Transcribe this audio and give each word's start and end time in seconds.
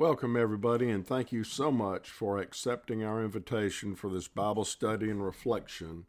Welcome, 0.00 0.34
everybody, 0.34 0.88
and 0.88 1.06
thank 1.06 1.30
you 1.30 1.44
so 1.44 1.70
much 1.70 2.08
for 2.08 2.38
accepting 2.38 3.04
our 3.04 3.22
invitation 3.22 3.94
for 3.94 4.08
this 4.08 4.28
Bible 4.28 4.64
study 4.64 5.10
and 5.10 5.22
reflection 5.22 6.06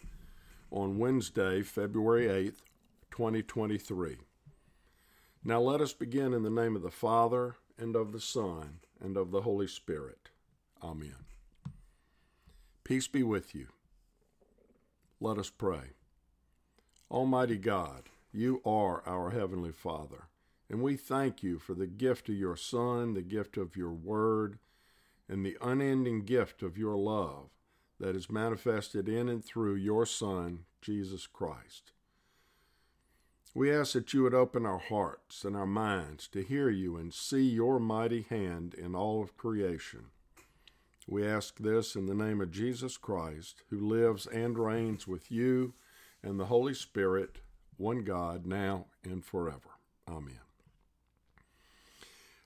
on 0.72 0.98
Wednesday, 0.98 1.62
February 1.62 2.28
8th, 2.28 2.62
2023. 3.12 4.16
Now 5.44 5.60
let 5.60 5.82
us 5.82 5.92
begin 5.92 6.34
in 6.34 6.44
the 6.44 6.50
name 6.50 6.78
of 6.78 6.84
the 6.84 6.90
Father, 6.90 7.58
and 7.78 7.98
of 7.98 8.14
the 8.14 8.22
Son, 8.22 8.80
and 9.02 9.18
of 9.18 9.32
the 9.32 9.42
Holy 9.42 9.68
Spirit. 9.68 10.30
Amen. 10.82 11.26
Peace 12.86 13.10
be 13.10 13.24
with 13.24 13.54
you. 13.54 13.68
Let 15.20 15.38
us 15.38 15.50
pray. 15.50 15.96
Almighty 17.12 17.58
God, 17.58 18.04
you 18.32 18.62
are 18.66 19.04
our 19.06 19.32
Heavenly 19.32 19.74
Father. 19.74 20.30
And 20.72 20.82
we 20.82 20.96
thank 20.96 21.44
you 21.44 21.60
for 21.60 21.74
the 21.74 21.86
gift 21.86 22.30
of 22.30 22.36
your 22.36 22.56
Son, 22.56 23.14
the 23.14 23.22
gift 23.22 23.58
of 23.58 23.76
your 23.76 23.92
Word, 23.92 24.58
and 25.28 25.46
the 25.46 25.58
unending 25.62 26.24
gift 26.24 26.64
of 26.64 26.78
your 26.78 26.96
love 26.96 27.50
that 28.00 28.16
is 28.16 28.32
manifested 28.32 29.10
in 29.10 29.28
and 29.28 29.44
through 29.44 29.76
your 29.76 30.06
Son, 30.06 30.60
Jesus 30.82 31.28
Christ. 31.28 31.92
We 33.54 33.70
ask 33.70 33.92
that 33.94 34.14
you 34.14 34.24
would 34.24 34.34
open 34.34 34.66
our 34.66 34.80
hearts 34.80 35.44
and 35.44 35.58
our 35.58 35.68
minds 35.68 36.30
to 36.30 36.42
hear 36.42 36.70
you 36.70 36.96
and 36.96 37.14
see 37.14 37.44
your 37.44 37.78
mighty 37.78 38.22
hand 38.22 38.74
in 38.74 38.96
all 38.96 39.22
of 39.22 39.36
creation. 39.36 40.06
We 41.06 41.28
ask 41.28 41.58
this 41.58 41.98
in 41.98 42.06
the 42.06 42.16
name 42.16 42.40
of 42.40 42.50
Jesus 42.50 42.96
Christ, 42.96 43.62
who 43.70 43.78
lives 43.78 44.26
and 44.26 44.58
reigns 44.58 45.06
with 45.06 45.30
you 45.30 45.74
and 46.24 46.40
the 46.40 46.46
Holy 46.46 46.74
Spirit, 46.74 47.40
one 47.76 48.06
God, 48.06 48.46
now 48.46 48.86
and 49.04 49.26
forever. 49.26 49.72
Amen. 50.08 50.51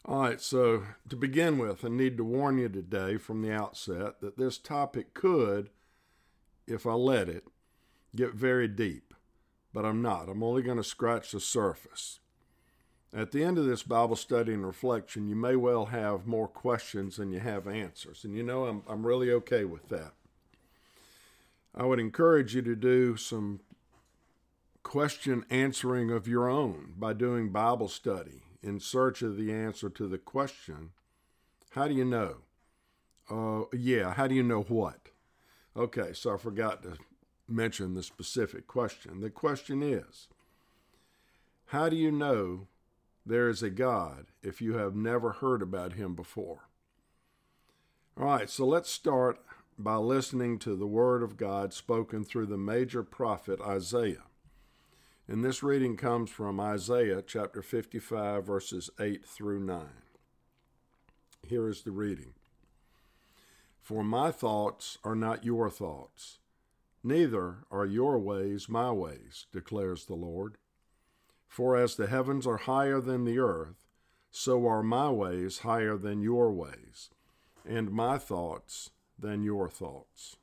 All 0.07 0.19
right, 0.19 0.39
so 0.39 0.83
to 1.09 1.15
begin 1.15 1.57
with, 1.57 1.83
I 1.83 1.87
need 1.87 2.15
to 2.17 2.23
warn 2.23 2.59
you 2.59 2.69
today 2.69 3.17
from 3.17 3.41
the 3.41 3.51
outset 3.51 4.21
that 4.21 4.37
this 4.37 4.59
topic 4.59 5.15
could, 5.15 5.71
if 6.67 6.85
I 6.85 6.93
let 6.93 7.27
it, 7.27 7.45
get 8.15 8.35
very 8.35 8.67
deep, 8.67 9.15
but 9.73 9.83
I'm 9.83 10.03
not. 10.03 10.29
I'm 10.29 10.43
only 10.43 10.61
going 10.61 10.77
to 10.77 10.83
scratch 10.83 11.31
the 11.31 11.39
surface. 11.39 12.19
At 13.11 13.31
the 13.31 13.43
end 13.43 13.57
of 13.57 13.65
this 13.65 13.81
Bible 13.81 14.15
study 14.15 14.53
and 14.53 14.63
reflection, 14.63 15.27
you 15.27 15.35
may 15.35 15.55
well 15.55 15.85
have 15.85 16.27
more 16.27 16.47
questions 16.47 17.17
than 17.17 17.31
you 17.31 17.39
have 17.39 17.67
answers, 17.67 18.23
and 18.23 18.35
you 18.35 18.43
know 18.43 18.65
I'm, 18.65 18.83
I'm 18.87 19.07
really 19.07 19.31
okay 19.31 19.65
with 19.65 19.89
that. 19.89 20.13
I 21.73 21.83
would 21.83 21.99
encourage 21.99 22.53
you 22.53 22.61
to 22.61 22.75
do 22.75 23.17
some 23.17 23.61
question 24.83 25.45
answering 25.49 26.11
of 26.11 26.27
your 26.27 26.47
own 26.47 26.93
by 26.95 27.13
doing 27.13 27.49
Bible 27.49 27.87
study 27.87 28.43
in 28.65 28.79
search 28.79 29.21
of 29.21 29.37
the 29.37 29.53
answer 29.53 29.89
to 29.89 30.07
the 30.07 30.17
question, 30.17 30.89
how 31.71 31.87
do 31.87 31.93
you 31.93 32.05
know? 32.05 32.37
Uh, 33.29 33.63
yeah, 33.75 34.13
how 34.13 34.27
do 34.27 34.35
you 34.35 34.43
know 34.43 34.63
what? 34.63 35.09
Okay, 35.77 36.13
so 36.13 36.33
I 36.33 36.37
forgot 36.37 36.83
to 36.83 36.97
mention 37.47 37.93
the 37.93 38.03
specific 38.03 38.67
question. 38.67 39.21
The 39.21 39.29
question 39.29 39.83
is, 39.83 40.27
how 41.67 41.89
do 41.89 41.95
you 41.95 42.11
know 42.11 42.67
there 43.25 43.49
is 43.49 43.61
a 43.61 43.69
God 43.69 44.27
if 44.41 44.61
you 44.61 44.77
have 44.77 44.95
never 44.95 45.33
heard 45.33 45.61
about 45.61 45.93
him 45.93 46.15
before? 46.15 46.69
All 48.17 48.25
right, 48.25 48.49
so 48.49 48.65
let's 48.65 48.89
start 48.89 49.39
by 49.77 49.95
listening 49.97 50.57
to 50.59 50.75
the 50.75 50.87
word 50.87 51.21
of 51.21 51.37
God 51.37 51.73
spoken 51.73 52.23
through 52.23 52.45
the 52.45 52.57
major 52.57 53.03
prophet 53.03 53.59
Isaiah. 53.59 54.23
And 55.27 55.43
this 55.43 55.63
reading 55.63 55.97
comes 55.97 56.29
from 56.29 56.59
Isaiah 56.59 57.23
chapter 57.25 57.63
55, 57.63 58.45
verses 58.45 58.91
8 58.99 59.25
through 59.25 59.59
9. 59.59 59.81
Here 61.47 61.67
is 61.67 61.81
the 61.81 61.89
reading 61.91 62.33
For 63.81 64.03
my 64.03 64.29
thoughts 64.29 64.99
are 65.03 65.15
not 65.15 65.43
your 65.43 65.71
thoughts, 65.71 66.37
neither 67.03 67.65
are 67.71 67.87
your 67.87 68.19
ways 68.19 68.69
my 68.69 68.91
ways, 68.91 69.47
declares 69.51 70.05
the 70.05 70.13
Lord. 70.13 70.57
For 71.47 71.75
as 71.75 71.95
the 71.95 72.07
heavens 72.07 72.45
are 72.45 72.57
higher 72.57 73.01
than 73.01 73.25
the 73.25 73.39
earth, 73.39 73.87
so 74.29 74.67
are 74.67 74.83
my 74.83 75.09
ways 75.09 75.59
higher 75.59 75.97
than 75.97 76.21
your 76.21 76.51
ways, 76.51 77.09
and 77.67 77.89
my 77.89 78.19
thoughts 78.19 78.91
than 79.17 79.41
your 79.41 79.69
thoughts. 79.69 80.35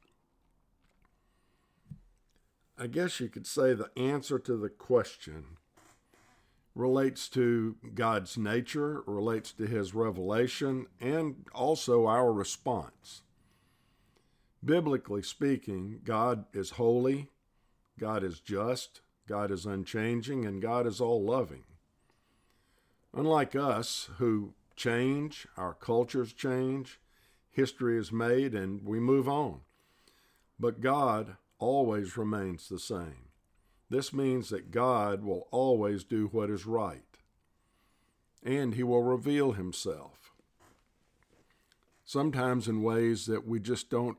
I 2.78 2.87
guess 2.87 3.21
you 3.21 3.28
could 3.28 3.47
say 3.47 3.75
the 3.75 3.91
answer 3.97 4.38
to 4.41 4.56
the 4.56 4.69
question 4.69 5.56
relates 6.75 7.28
to 7.28 7.77
God's 7.94 8.38
nature, 8.38 9.03
relates 9.06 9.53
to 9.53 9.66
his 9.66 9.94
revelation, 9.94 10.87
and 11.00 11.44
also 11.55 12.06
our 12.06 12.32
response. 12.32 13.22
Biblically 14.65 15.22
speaking, 15.22 16.00
God 16.05 16.47
is 16.55 16.71
holy, 16.71 17.28
God 17.99 18.25
is 18.25 18.41
just, 18.41 19.00
God 19.28 19.50
is 19.50 19.66
unchanging, 19.66 20.47
and 20.47 20.62
God 20.62 20.87
is 20.87 21.00
all 21.00 21.22
loving. 21.22 21.65
Unlike 23.15 23.55
us, 23.55 24.09
who 24.16 24.55
change, 24.75 25.47
our 25.59 25.75
cultures 25.75 26.32
change, 26.32 27.00
history 27.50 27.99
is 27.99 28.11
made, 28.11 28.55
and 28.55 28.82
we 28.82 28.99
move 28.99 29.28
on. 29.28 29.61
But 30.59 30.81
God 30.81 31.37
always 31.62 32.17
remains 32.17 32.69
the 32.69 32.78
same. 32.78 33.28
This 33.89 34.12
means 34.12 34.49
that 34.49 34.73
God 34.73 35.23
will 35.23 35.47
always 35.53 36.03
do 36.03 36.27
what 36.33 36.50
is 36.50 36.67
right, 36.67 37.05
and 38.43 38.75
He 38.75 38.83
will 38.83 39.05
reveal 39.05 39.53
Himself. 39.53 40.33
Sometimes 42.05 42.67
in 42.67 42.83
ways 42.83 43.27
that 43.27 43.47
we 43.47 43.61
just 43.61 43.91
don't 43.91 44.19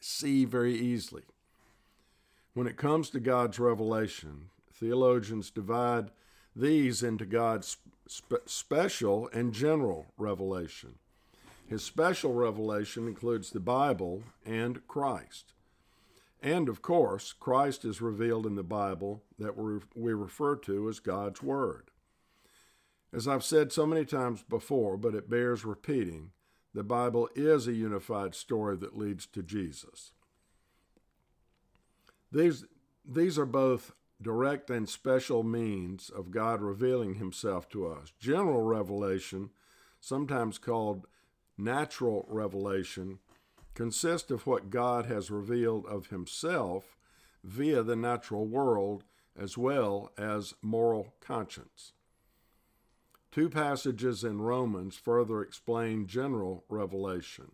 see 0.00 0.44
very 0.44 0.74
easily. 0.74 1.24
When 2.54 2.68
it 2.68 2.76
comes 2.76 3.10
to 3.10 3.20
God's 3.20 3.58
revelation, 3.58 4.50
theologians 4.72 5.50
divide 5.50 6.10
these 6.54 7.02
into 7.02 7.26
God's 7.26 7.76
spe- 8.06 8.46
special 8.46 9.28
and 9.32 9.52
general 9.52 10.06
revelation. 10.16 10.94
His 11.66 11.82
special 11.82 12.34
revelation 12.34 13.08
includes 13.08 13.50
the 13.50 13.60
Bible 13.60 14.22
and 14.44 14.86
Christ. 14.86 15.52
And 16.42 16.68
of 16.68 16.82
course, 16.82 17.32
Christ 17.32 17.84
is 17.84 18.00
revealed 18.00 18.46
in 18.46 18.54
the 18.54 18.62
Bible 18.62 19.22
that 19.38 19.56
we 19.56 20.12
refer 20.12 20.56
to 20.56 20.88
as 20.88 21.00
God's 21.00 21.42
Word. 21.42 21.90
As 23.12 23.26
I've 23.26 23.44
said 23.44 23.72
so 23.72 23.86
many 23.86 24.04
times 24.04 24.42
before, 24.42 24.96
but 24.96 25.14
it 25.14 25.30
bears 25.30 25.64
repeating, 25.64 26.32
the 26.74 26.84
Bible 26.84 27.28
is 27.34 27.66
a 27.66 27.72
unified 27.72 28.34
story 28.34 28.76
that 28.76 28.98
leads 28.98 29.26
to 29.26 29.42
Jesus. 29.42 30.12
These, 32.30 32.66
these 33.04 33.38
are 33.38 33.46
both 33.46 33.92
direct 34.20 34.68
and 34.68 34.88
special 34.88 35.42
means 35.42 36.10
of 36.10 36.30
God 36.30 36.60
revealing 36.60 37.14
Himself 37.14 37.68
to 37.70 37.86
us. 37.86 38.12
General 38.18 38.62
revelation, 38.62 39.50
sometimes 40.00 40.58
called 40.58 41.06
natural 41.56 42.26
revelation, 42.28 43.20
consist 43.76 44.30
of 44.30 44.46
what 44.46 44.70
God 44.70 45.04
has 45.06 45.30
revealed 45.30 45.84
of 45.86 46.06
himself 46.06 46.96
via 47.44 47.82
the 47.82 47.94
natural 47.94 48.46
world 48.46 49.04
as 49.38 49.56
well 49.58 50.10
as 50.16 50.54
moral 50.62 51.14
conscience. 51.20 51.92
Two 53.30 53.50
passages 53.50 54.24
in 54.24 54.40
Romans 54.40 54.96
further 54.96 55.42
explain 55.42 56.06
general 56.06 56.64
revelation. 56.70 57.52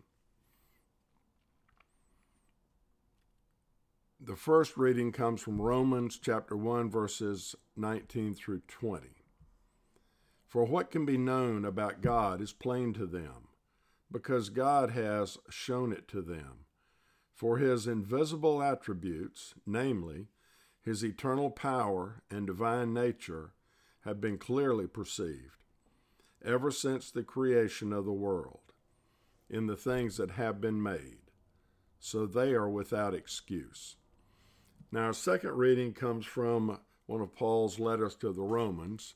The 4.17 4.37
first 4.37 4.77
reading 4.77 5.11
comes 5.11 5.41
from 5.41 5.61
Romans 5.61 6.17
chapter 6.17 6.55
1 6.55 6.89
verses 6.89 7.53
19 7.75 8.33
through 8.33 8.61
20. 8.69 9.09
For 10.47 10.63
what 10.63 10.89
can 10.89 11.05
be 11.05 11.17
known 11.17 11.65
about 11.65 11.99
God 11.99 12.39
is 12.39 12.53
plain 12.53 12.93
to 12.93 13.05
them 13.05 13.49
because 14.13 14.49
God 14.49 14.91
has 14.91 15.39
shown 15.49 15.91
it 15.91 16.07
to 16.09 16.21
them. 16.21 16.65
For 17.33 17.57
his 17.57 17.87
invisible 17.87 18.61
attributes, 18.61 19.55
namely, 19.65 20.27
his 20.83 21.03
eternal 21.03 21.49
power 21.49 22.21
and 22.29 22.45
divine 22.45 22.93
nature, 22.93 23.53
have 24.01 24.21
been 24.21 24.37
clearly 24.37 24.85
perceived 24.85 25.57
ever 26.45 26.69
since 26.69 27.09
the 27.09 27.23
creation 27.23 27.91
of 27.91 28.05
the 28.05 28.13
world 28.13 28.73
in 29.49 29.65
the 29.65 29.77
things 29.77 30.17
that 30.17 30.31
have 30.31 30.61
been 30.61 30.81
made, 30.81 31.31
so 31.99 32.25
they 32.25 32.53
are 32.53 32.69
without 32.69 33.13
excuse. 33.13 33.95
Now, 34.91 35.05
our 35.05 35.13
second 35.13 35.51
reading 35.57 35.93
comes 35.93 36.25
from 36.25 36.79
one 37.07 37.21
of 37.21 37.33
Paul's 37.33 37.79
letters 37.79 38.15
to 38.15 38.31
the 38.31 38.43
Romans, 38.43 39.15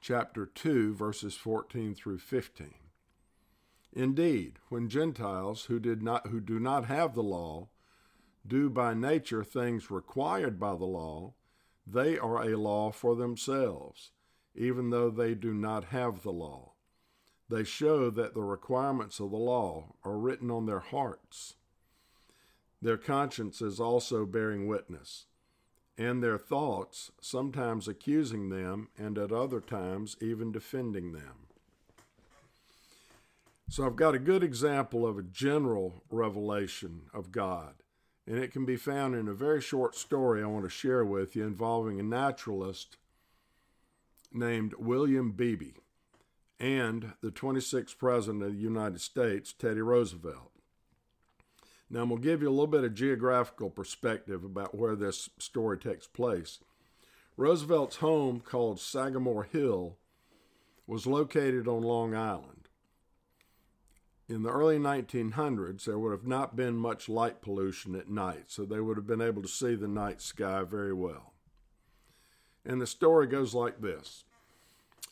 chapter 0.00 0.46
2, 0.46 0.94
verses 0.94 1.34
14 1.34 1.94
through 1.94 2.18
15. 2.18 2.74
Indeed, 3.96 4.58
when 4.70 4.88
Gentiles 4.88 5.66
who 5.66 5.78
did 5.78 6.02
not 6.02 6.26
who 6.26 6.40
do 6.40 6.58
not 6.58 6.86
have 6.86 7.14
the 7.14 7.22
law 7.22 7.68
do 8.44 8.68
by 8.68 8.92
nature 8.92 9.44
things 9.44 9.90
required 9.90 10.58
by 10.58 10.74
the 10.74 10.84
law, 10.84 11.34
they 11.86 12.18
are 12.18 12.42
a 12.42 12.58
law 12.58 12.90
for 12.90 13.14
themselves, 13.14 14.10
even 14.54 14.90
though 14.90 15.10
they 15.10 15.34
do 15.34 15.54
not 15.54 15.84
have 15.84 16.22
the 16.22 16.32
law. 16.32 16.72
They 17.48 17.62
show 17.62 18.10
that 18.10 18.34
the 18.34 18.42
requirements 18.42 19.20
of 19.20 19.30
the 19.30 19.36
law 19.36 19.94
are 20.02 20.18
written 20.18 20.50
on 20.50 20.66
their 20.66 20.80
hearts. 20.80 21.54
Their 22.82 22.98
conscience 22.98 23.62
is 23.62 23.78
also 23.78 24.26
bearing 24.26 24.66
witness, 24.66 25.26
and 25.96 26.20
their 26.20 26.38
thoughts 26.38 27.12
sometimes 27.20 27.86
accusing 27.86 28.48
them, 28.48 28.88
and 28.98 29.16
at 29.18 29.30
other 29.30 29.60
times 29.60 30.16
even 30.20 30.50
defending 30.50 31.12
them. 31.12 31.43
So 33.68 33.84
I've 33.84 33.96
got 33.96 34.14
a 34.14 34.18
good 34.18 34.44
example 34.44 35.06
of 35.06 35.18
a 35.18 35.22
general 35.22 36.04
revelation 36.10 37.02
of 37.12 37.32
God, 37.32 37.74
and 38.26 38.38
it 38.38 38.52
can 38.52 38.64
be 38.64 38.76
found 38.76 39.14
in 39.14 39.26
a 39.26 39.34
very 39.34 39.60
short 39.60 39.94
story 39.96 40.42
I 40.42 40.46
want 40.46 40.64
to 40.64 40.70
share 40.70 41.04
with 41.04 41.34
you 41.34 41.44
involving 41.44 41.98
a 41.98 42.04
naturalist 42.04 42.98
named 44.32 44.74
William 44.78 45.32
Beebe 45.32 45.72
and 46.60 47.14
the 47.20 47.30
26th 47.30 47.98
President 47.98 48.42
of 48.42 48.52
the 48.52 48.58
United 48.58 49.00
States, 49.00 49.52
Teddy 49.52 49.80
Roosevelt. 49.80 50.50
Now, 51.90 52.02
I'm 52.02 52.08
going 52.08 52.22
to 52.22 52.26
give 52.26 52.42
you 52.42 52.48
a 52.48 52.50
little 52.50 52.66
bit 52.66 52.84
of 52.84 52.94
geographical 52.94 53.70
perspective 53.70 54.44
about 54.44 54.74
where 54.74 54.96
this 54.96 55.30
story 55.38 55.78
takes 55.78 56.06
place. 56.06 56.60
Roosevelt's 57.36 57.96
home, 57.96 58.40
called 58.40 58.80
Sagamore 58.80 59.44
Hill, 59.44 59.96
was 60.86 61.06
located 61.06 61.66
on 61.66 61.82
Long 61.82 62.14
Island. 62.14 62.68
In 64.26 64.42
the 64.42 64.50
early 64.50 64.78
1900s, 64.78 65.84
there 65.84 65.98
would 65.98 66.12
have 66.12 66.26
not 66.26 66.56
been 66.56 66.76
much 66.76 67.10
light 67.10 67.42
pollution 67.42 67.94
at 67.94 68.08
night, 68.08 68.44
so 68.46 68.64
they 68.64 68.80
would 68.80 68.96
have 68.96 69.06
been 69.06 69.20
able 69.20 69.42
to 69.42 69.48
see 69.48 69.74
the 69.74 69.86
night 69.86 70.22
sky 70.22 70.62
very 70.62 70.94
well. 70.94 71.34
And 72.64 72.80
the 72.80 72.86
story 72.86 73.26
goes 73.26 73.52
like 73.54 73.82
this 73.82 74.24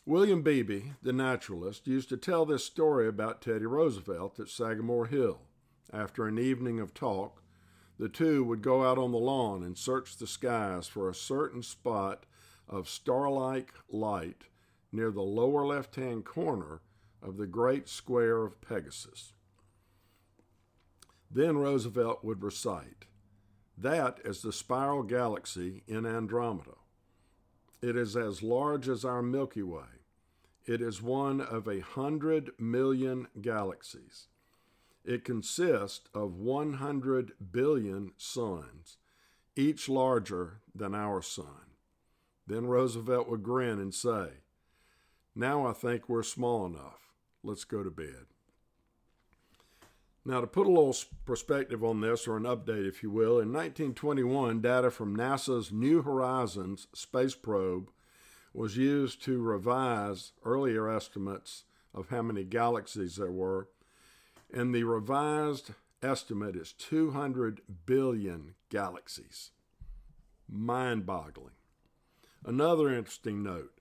William 0.03 0.41
Beebe, 0.41 0.93
the 1.03 1.13
naturalist, 1.13 1.85
used 1.85 2.09
to 2.09 2.17
tell 2.17 2.43
this 2.45 2.65
story 2.65 3.07
about 3.07 3.41
Teddy 3.41 3.67
Roosevelt 3.67 4.39
at 4.39 4.49
Sagamore 4.49 5.05
Hill. 5.05 5.41
After 5.93 6.25
an 6.25 6.39
evening 6.39 6.79
of 6.79 6.95
talk, 6.95 7.43
the 7.99 8.09
two 8.09 8.43
would 8.43 8.63
go 8.63 8.83
out 8.83 8.97
on 8.97 9.11
the 9.11 9.19
lawn 9.19 9.61
and 9.63 9.77
search 9.77 10.17
the 10.17 10.25
skies 10.25 10.87
for 10.87 11.07
a 11.07 11.15
certain 11.15 11.61
spot 11.61 12.25
of 12.67 12.89
star-like 12.89 13.73
light 13.87 14.45
near 14.91 15.11
the 15.11 15.21
lower 15.21 15.63
left-hand 15.63 16.25
corner 16.25 16.81
of 17.23 17.37
the 17.37 17.47
great 17.47 17.87
square 17.87 18.43
of 18.43 18.61
Pegasus. 18.61 19.33
Then 21.31 21.57
Roosevelt 21.57 22.23
would 22.23 22.43
recite, 22.43 23.05
That 23.77 24.19
is 24.23 24.41
the 24.41 24.53
spiral 24.53 25.03
galaxy 25.03 25.83
in 25.87 26.05
Andromeda. 26.05 26.75
It 27.81 27.95
is 27.95 28.15
as 28.15 28.43
large 28.43 28.87
as 28.87 29.03
our 29.03 29.21
Milky 29.21 29.63
Way. 29.63 30.03
It 30.65 30.81
is 30.81 31.01
one 31.01 31.41
of 31.41 31.67
a 31.67 31.81
hundred 31.81 32.51
million 32.57 33.27
galaxies. 33.41 34.27
It 35.03 35.25
consists 35.25 36.07
of 36.13 36.35
100 36.35 37.33
billion 37.51 38.13
suns, 38.17 38.97
each 39.55 39.89
larger 39.89 40.61
than 40.73 40.95
our 40.95 41.21
sun. 41.21 41.75
Then 42.47 42.67
Roosevelt 42.67 43.27
would 43.27 43.43
grin 43.43 43.79
and 43.79 43.93
say, 43.93 44.29
Now 45.35 45.67
I 45.67 45.73
think 45.73 46.07
we're 46.07 46.23
small 46.23 46.65
enough. 46.65 47.12
Let's 47.43 47.65
go 47.65 47.83
to 47.83 47.91
bed. 47.91 48.25
Now, 50.25 50.39
to 50.39 50.47
put 50.47 50.67
a 50.67 50.69
little 50.69 50.95
perspective 51.25 51.83
on 51.83 51.99
this, 51.99 52.27
or 52.27 52.37
an 52.37 52.43
update, 52.43 52.87
if 52.87 53.03
you 53.03 53.09
will, 53.09 53.39
in 53.39 53.51
1921, 53.51 54.61
data 54.61 54.89
from 54.89 55.17
NASA's 55.17 55.71
New 55.73 56.01
Horizons 56.01 56.87
space 56.93 57.35
probe 57.35 57.89
was 58.53 58.77
used 58.77 59.21
to 59.23 59.41
revise 59.41 60.31
earlier 60.45 60.89
estimates 60.89 61.65
of 61.93 62.09
how 62.09 62.21
many 62.21 62.45
galaxies 62.45 63.17
there 63.17 63.31
were. 63.31 63.67
And 64.53 64.73
the 64.73 64.85
revised 64.85 65.71
estimate 66.01 66.55
is 66.55 66.71
200 66.71 67.61
billion 67.85 68.55
galaxies. 68.69 69.51
Mind 70.47 71.05
boggling. 71.05 71.55
Another 72.45 72.93
interesting 72.93 73.43
note 73.43 73.72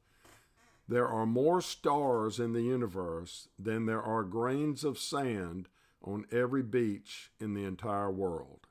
there 0.89 1.09
are 1.09 1.27
more 1.27 1.61
stars 1.61 2.39
in 2.39 2.53
the 2.53 2.63
universe 2.63 3.49
than 3.59 3.87
there 3.87 4.03
are 4.03 4.25
grains 4.25 4.85
of 4.85 4.99
sand 4.99 5.69
on 6.03 6.27
every 6.33 6.63
beach 6.63 7.31
in 7.41 7.55
the 7.55 7.65
entire 7.65 8.11
world. 8.11 8.67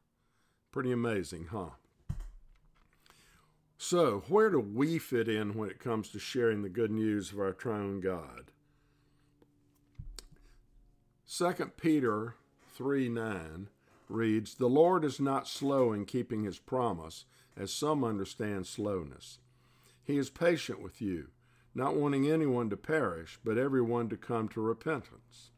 Pretty 0.71 0.91
amazing, 0.91 1.47
huh? 1.51 1.71
So, 3.77 4.23
where 4.27 4.49
do 4.49 4.59
we 4.59 4.99
fit 4.99 5.27
in 5.27 5.55
when 5.55 5.69
it 5.69 5.79
comes 5.79 6.09
to 6.09 6.19
sharing 6.19 6.61
the 6.61 6.69
good 6.69 6.91
news 6.91 7.31
of 7.31 7.39
our 7.39 7.51
triune 7.51 7.99
God? 7.99 8.51
2 11.27 11.53
Peter 11.77 12.35
3 12.75 13.09
9 13.09 13.69
reads, 14.07 14.53
The 14.53 14.67
Lord 14.67 15.03
is 15.03 15.19
not 15.19 15.47
slow 15.47 15.93
in 15.93 16.05
keeping 16.05 16.43
his 16.43 16.59
promise, 16.59 17.25
as 17.57 17.73
some 17.73 18.03
understand 18.03 18.67
slowness. 18.67 19.39
He 20.03 20.17
is 20.17 20.29
patient 20.29 20.81
with 20.81 21.01
you, 21.01 21.29
not 21.73 21.95
wanting 21.95 22.29
anyone 22.29 22.69
to 22.69 22.77
perish, 22.77 23.39
but 23.43 23.57
everyone 23.57 24.09
to 24.09 24.17
come 24.17 24.49
to 24.49 24.61
repentance. 24.61 25.51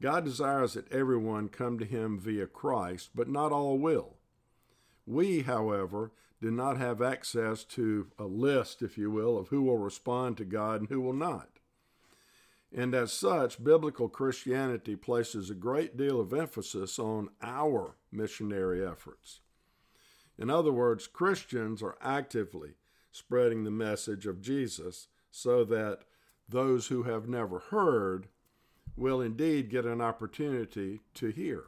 God 0.00 0.24
desires 0.24 0.74
that 0.74 0.90
everyone 0.92 1.48
come 1.48 1.78
to 1.78 1.84
him 1.84 2.18
via 2.18 2.46
Christ, 2.46 3.10
but 3.14 3.28
not 3.28 3.52
all 3.52 3.78
will. 3.78 4.16
We, 5.06 5.42
however, 5.42 6.12
do 6.40 6.50
not 6.50 6.78
have 6.78 7.02
access 7.02 7.64
to 7.64 8.08
a 8.18 8.24
list, 8.24 8.80
if 8.80 8.96
you 8.96 9.10
will, 9.10 9.36
of 9.36 9.48
who 9.48 9.62
will 9.62 9.78
respond 9.78 10.38
to 10.38 10.44
God 10.44 10.80
and 10.80 10.88
who 10.88 11.00
will 11.00 11.12
not. 11.12 11.58
And 12.72 12.94
as 12.94 13.12
such, 13.12 13.62
biblical 13.62 14.08
Christianity 14.08 14.96
places 14.96 15.50
a 15.50 15.54
great 15.54 15.96
deal 15.96 16.20
of 16.20 16.32
emphasis 16.32 16.98
on 16.98 17.30
our 17.42 17.96
missionary 18.12 18.86
efforts. 18.86 19.40
In 20.38 20.48
other 20.48 20.72
words, 20.72 21.06
Christians 21.06 21.82
are 21.82 21.98
actively 22.00 22.76
spreading 23.12 23.64
the 23.64 23.70
message 23.70 24.26
of 24.26 24.40
Jesus 24.40 25.08
so 25.30 25.64
that 25.64 26.00
those 26.48 26.88
who 26.88 27.04
have 27.04 27.28
never 27.28 27.58
heard 27.58 28.28
will 28.96 29.20
indeed 29.20 29.70
get 29.70 29.84
an 29.84 30.00
opportunity 30.00 31.00
to 31.14 31.28
hear. 31.28 31.64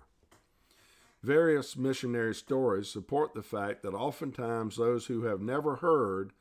Various 1.23 1.77
missionary 1.77 2.35
stories 2.35 2.89
support 2.89 3.33
the 3.33 3.43
fact 3.43 3.83
that 3.83 3.95
oftentimes 3.95 4.77
those 4.77 5.07
who 5.07 5.23
have 5.23 5.41
never 5.41 5.77
heard, 5.77 6.33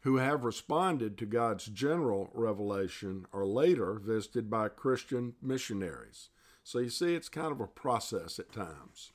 who 0.00 0.16
have 0.16 0.44
responded 0.44 1.18
to 1.18 1.26
God's 1.26 1.66
general 1.66 2.30
revelation, 2.32 3.26
are 3.32 3.44
later 3.44 3.94
visited 3.94 4.48
by 4.48 4.68
Christian 4.68 5.34
missionaries. 5.42 6.30
So 6.64 6.78
you 6.78 6.88
see, 6.88 7.14
it's 7.14 7.28
kind 7.28 7.52
of 7.52 7.60
a 7.60 7.66
process 7.66 8.38
at 8.38 8.52
times. 8.52 9.12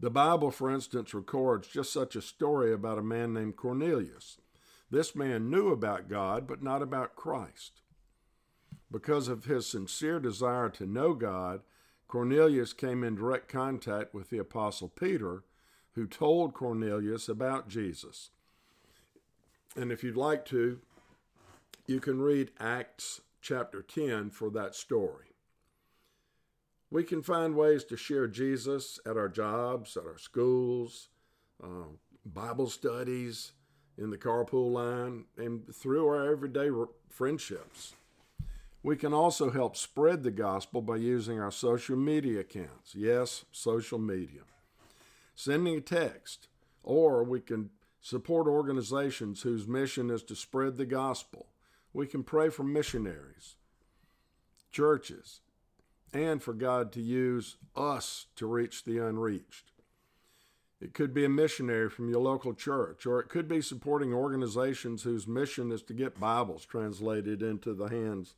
The 0.00 0.10
Bible, 0.10 0.52
for 0.52 0.70
instance, 0.70 1.12
records 1.12 1.66
just 1.66 1.92
such 1.92 2.14
a 2.14 2.22
story 2.22 2.72
about 2.72 2.98
a 2.98 3.02
man 3.02 3.34
named 3.34 3.56
Cornelius. 3.56 4.38
This 4.90 5.16
man 5.16 5.50
knew 5.50 5.68
about 5.68 6.08
God, 6.08 6.46
but 6.46 6.62
not 6.62 6.82
about 6.82 7.16
Christ. 7.16 7.82
Because 8.90 9.28
of 9.28 9.44
his 9.44 9.66
sincere 9.66 10.20
desire 10.20 10.70
to 10.70 10.86
know 10.86 11.14
God, 11.14 11.60
Cornelius 12.06 12.72
came 12.72 13.04
in 13.04 13.16
direct 13.16 13.48
contact 13.48 14.14
with 14.14 14.30
the 14.30 14.38
Apostle 14.38 14.88
Peter, 14.88 15.42
who 15.94 16.06
told 16.06 16.54
Cornelius 16.54 17.28
about 17.28 17.68
Jesus. 17.68 18.30
And 19.76 19.92
if 19.92 20.02
you'd 20.02 20.16
like 20.16 20.44
to, 20.46 20.80
you 21.86 22.00
can 22.00 22.22
read 22.22 22.52
Acts 22.58 23.20
chapter 23.42 23.82
10 23.82 24.30
for 24.30 24.48
that 24.50 24.74
story. 24.74 25.34
We 26.90 27.04
can 27.04 27.22
find 27.22 27.54
ways 27.54 27.84
to 27.84 27.96
share 27.96 28.26
Jesus 28.26 28.98
at 29.04 29.16
our 29.16 29.28
jobs, 29.28 29.96
at 29.96 30.04
our 30.04 30.18
schools, 30.18 31.08
uh, 31.62 31.88
Bible 32.24 32.68
studies, 32.68 33.52
in 33.98 34.10
the 34.10 34.16
carpool 34.16 34.72
line, 34.72 35.24
and 35.36 35.74
through 35.74 36.06
our 36.06 36.30
everyday 36.30 36.70
friendships. 37.10 37.94
We 38.82 38.96
can 38.96 39.12
also 39.12 39.50
help 39.50 39.76
spread 39.76 40.22
the 40.22 40.30
gospel 40.30 40.80
by 40.80 40.96
using 40.96 41.40
our 41.40 41.50
social 41.50 41.96
media 41.96 42.40
accounts. 42.40 42.94
Yes, 42.94 43.44
social 43.50 43.98
media. 43.98 44.42
Sending 45.34 45.76
a 45.76 45.80
text, 45.80 46.48
or 46.82 47.24
we 47.24 47.40
can 47.40 47.70
support 48.00 48.46
organizations 48.46 49.42
whose 49.42 49.66
mission 49.66 50.10
is 50.10 50.22
to 50.22 50.36
spread 50.36 50.76
the 50.76 50.86
gospel. 50.86 51.46
We 51.92 52.06
can 52.06 52.22
pray 52.22 52.48
for 52.50 52.62
missionaries, 52.62 53.56
churches, 54.70 55.40
and 56.12 56.42
for 56.42 56.52
God 56.52 56.92
to 56.92 57.00
use 57.00 57.56
us 57.76 58.26
to 58.36 58.46
reach 58.46 58.84
the 58.84 58.98
unreached. 58.98 59.72
It 60.80 60.94
could 60.94 61.12
be 61.12 61.24
a 61.24 61.28
missionary 61.28 61.90
from 61.90 62.08
your 62.08 62.20
local 62.20 62.54
church, 62.54 63.04
or 63.04 63.18
it 63.18 63.28
could 63.28 63.48
be 63.48 63.60
supporting 63.60 64.14
organizations 64.14 65.02
whose 65.02 65.26
mission 65.26 65.72
is 65.72 65.82
to 65.82 65.92
get 65.92 66.20
Bibles 66.20 66.64
translated 66.64 67.42
into 67.42 67.74
the 67.74 67.88
hands 67.88 68.34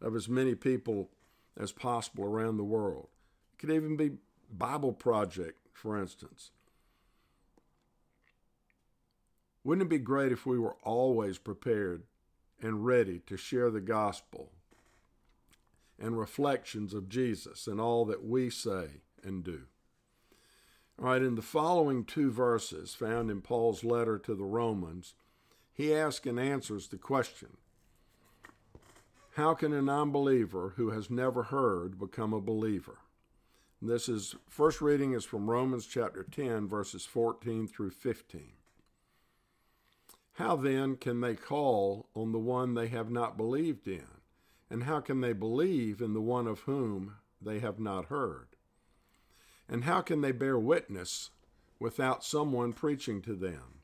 of 0.00 0.14
as 0.14 0.28
many 0.28 0.54
people 0.54 1.08
as 1.56 1.72
possible 1.72 2.24
around 2.24 2.56
the 2.56 2.64
world. 2.64 3.08
It 3.54 3.58
could 3.58 3.70
even 3.74 3.96
be 3.96 4.12
Bible 4.50 4.92
Project, 4.92 5.58
for 5.72 5.98
instance. 6.00 6.50
Wouldn't 9.64 9.86
it 9.86 9.90
be 9.90 9.98
great 9.98 10.30
if 10.30 10.46
we 10.46 10.58
were 10.58 10.76
always 10.82 11.38
prepared 11.38 12.02
and 12.60 12.84
ready 12.84 13.20
to 13.26 13.36
share 13.36 13.70
the 13.70 13.80
gospel 13.80 14.52
and 15.98 16.18
reflections 16.18 16.94
of 16.94 17.08
Jesus 17.08 17.66
in 17.66 17.80
all 17.80 18.04
that 18.04 18.24
we 18.24 18.50
say 18.50 19.02
and 19.22 19.42
do. 19.42 19.62
All 20.98 21.06
right, 21.06 21.22
in 21.22 21.34
the 21.34 21.42
following 21.42 22.04
two 22.04 22.30
verses 22.30 22.94
found 22.94 23.30
in 23.30 23.40
Paul's 23.40 23.84
letter 23.84 24.18
to 24.18 24.34
the 24.34 24.44
Romans, 24.44 25.14
he 25.72 25.94
asks 25.94 26.26
and 26.26 26.40
answers 26.40 26.88
the 26.88 26.96
question 26.96 27.56
How 29.36 29.54
can 29.54 29.72
a 29.72 29.80
non 29.80 30.10
believer 30.10 30.74
who 30.76 30.90
has 30.90 31.08
never 31.08 31.44
heard 31.44 31.98
become 31.98 32.32
a 32.32 32.40
believer? 32.40 32.98
This 33.80 34.08
is 34.08 34.34
first 34.48 34.80
reading 34.80 35.12
is 35.12 35.24
from 35.24 35.48
Romans 35.48 35.86
chapter 35.86 36.24
10, 36.24 36.66
verses 36.66 37.04
14 37.04 37.68
through 37.68 37.90
15. 37.90 38.54
How 40.32 40.56
then 40.56 40.96
can 40.96 41.20
they 41.20 41.36
call 41.36 42.08
on 42.14 42.32
the 42.32 42.38
one 42.40 42.74
they 42.74 42.88
have 42.88 43.10
not 43.10 43.36
believed 43.36 43.86
in? 43.86 44.17
And 44.70 44.84
how 44.84 45.00
can 45.00 45.20
they 45.20 45.32
believe 45.32 46.00
in 46.00 46.12
the 46.12 46.20
one 46.20 46.46
of 46.46 46.60
whom 46.60 47.16
they 47.40 47.58
have 47.60 47.78
not 47.78 48.06
heard? 48.06 48.48
And 49.68 49.84
how 49.84 50.00
can 50.00 50.20
they 50.20 50.32
bear 50.32 50.58
witness 50.58 51.30
without 51.78 52.24
someone 52.24 52.72
preaching 52.72 53.22
to 53.22 53.34
them? 53.34 53.80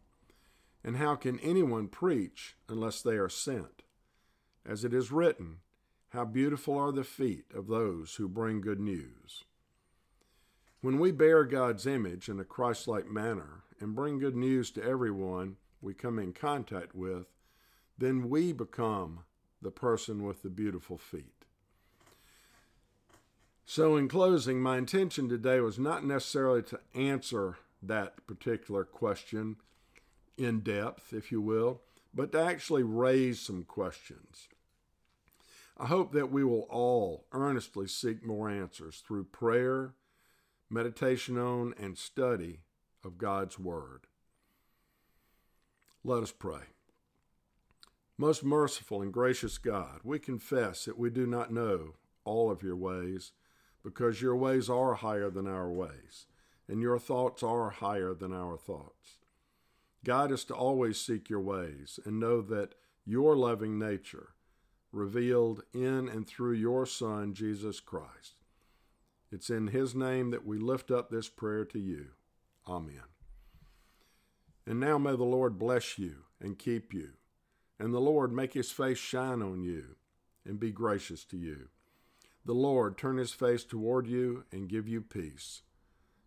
And 0.82 0.96
how 0.96 1.14
can 1.14 1.38
anyone 1.40 1.88
preach 1.88 2.56
unless 2.68 3.00
they 3.00 3.16
are 3.16 3.28
sent? 3.28 3.82
As 4.66 4.84
it 4.84 4.92
is 4.92 5.12
written, 5.12 5.58
How 6.10 6.24
beautiful 6.24 6.76
are 6.76 6.92
the 6.92 7.04
feet 7.04 7.46
of 7.54 7.66
those 7.66 8.16
who 8.16 8.28
bring 8.28 8.60
good 8.60 8.80
news. 8.80 9.44
When 10.80 10.98
we 10.98 11.12
bear 11.12 11.44
God's 11.44 11.86
image 11.86 12.28
in 12.28 12.38
a 12.38 12.44
Christ 12.44 12.86
like 12.86 13.06
manner 13.06 13.64
and 13.80 13.94
bring 13.94 14.18
good 14.18 14.36
news 14.36 14.70
to 14.72 14.84
everyone 14.84 15.56
we 15.80 15.94
come 15.94 16.18
in 16.18 16.32
contact 16.32 16.94
with, 16.94 17.26
then 17.96 18.28
we 18.28 18.52
become 18.52 19.20
the 19.62 19.70
person 19.70 20.24
with 20.24 20.42
the 20.42 20.50
beautiful 20.50 20.98
feet. 20.98 21.44
So, 23.64 23.96
in 23.96 24.08
closing, 24.08 24.60
my 24.60 24.76
intention 24.76 25.28
today 25.28 25.60
was 25.60 25.78
not 25.78 26.04
necessarily 26.04 26.62
to 26.64 26.80
answer 26.94 27.56
that 27.82 28.26
particular 28.26 28.84
question 28.84 29.56
in 30.36 30.60
depth, 30.60 31.12
if 31.12 31.32
you 31.32 31.40
will, 31.40 31.80
but 32.12 32.32
to 32.32 32.42
actually 32.42 32.82
raise 32.82 33.40
some 33.40 33.64
questions. 33.64 34.48
I 35.76 35.86
hope 35.86 36.12
that 36.12 36.30
we 36.30 36.44
will 36.44 36.66
all 36.70 37.26
earnestly 37.32 37.88
seek 37.88 38.24
more 38.24 38.48
answers 38.48 39.02
through 39.06 39.24
prayer, 39.24 39.94
meditation 40.70 41.36
on, 41.38 41.74
and 41.78 41.98
study 41.98 42.60
of 43.02 43.18
God's 43.18 43.58
Word. 43.58 44.06
Let 46.04 46.22
us 46.22 46.32
pray. 46.32 46.73
Most 48.16 48.44
merciful 48.44 49.02
and 49.02 49.12
gracious 49.12 49.58
God, 49.58 50.00
we 50.04 50.18
confess 50.18 50.84
that 50.84 50.98
we 50.98 51.10
do 51.10 51.26
not 51.26 51.52
know 51.52 51.94
all 52.24 52.50
of 52.50 52.62
your 52.62 52.76
ways 52.76 53.32
because 53.82 54.22
your 54.22 54.36
ways 54.36 54.70
are 54.70 54.94
higher 54.94 55.30
than 55.30 55.46
our 55.46 55.70
ways, 55.70 56.26
and 56.68 56.80
your 56.80 56.98
thoughts 56.98 57.42
are 57.42 57.70
higher 57.70 58.14
than 58.14 58.32
our 58.32 58.56
thoughts. 58.56 59.18
Guide 60.04 60.32
us 60.32 60.44
to 60.44 60.54
always 60.54 61.00
seek 61.00 61.28
your 61.28 61.40
ways 61.40 61.98
and 62.04 62.20
know 62.20 62.40
that 62.40 62.74
your 63.04 63.36
loving 63.36 63.78
nature, 63.78 64.30
revealed 64.92 65.62
in 65.72 66.08
and 66.08 66.26
through 66.26 66.52
your 66.52 66.86
Son, 66.86 67.34
Jesus 67.34 67.80
Christ. 67.80 68.34
It's 69.32 69.50
in 69.50 69.68
his 69.68 69.94
name 69.94 70.30
that 70.30 70.46
we 70.46 70.58
lift 70.58 70.90
up 70.90 71.10
this 71.10 71.28
prayer 71.28 71.64
to 71.66 71.78
you. 71.78 72.10
Amen. 72.68 73.02
And 74.66 74.78
now 74.78 74.96
may 74.96 75.16
the 75.16 75.24
Lord 75.24 75.58
bless 75.58 75.98
you 75.98 76.24
and 76.40 76.58
keep 76.58 76.94
you, 76.94 77.10
and 77.78 77.92
the 77.92 78.00
Lord 78.00 78.32
make 78.32 78.54
his 78.54 78.70
face 78.70 78.98
shine 78.98 79.42
on 79.42 79.62
you 79.62 79.96
and 80.44 80.60
be 80.60 80.70
gracious 80.70 81.24
to 81.24 81.36
you. 81.36 81.68
The 82.44 82.52
Lord 82.54 82.98
turn 82.98 83.16
his 83.16 83.32
face 83.32 83.64
toward 83.64 84.06
you 84.06 84.44
and 84.52 84.68
give 84.68 84.86
you 84.86 85.00
peace. 85.00 85.62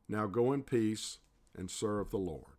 Now 0.09 0.25
go 0.25 0.51
in 0.51 0.63
peace 0.63 1.19
and 1.55 1.69
serve 1.69 2.09
the 2.09 2.17
Lord. 2.17 2.56